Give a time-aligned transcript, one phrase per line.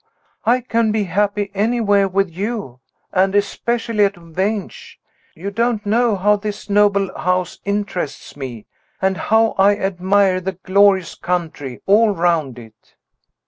[0.47, 2.79] I can be happy anywhere with you
[3.13, 4.99] and especially at Vange.
[5.35, 8.65] You don't how this noble old house interests me,
[8.99, 12.95] and how I admire the glorious country all round it."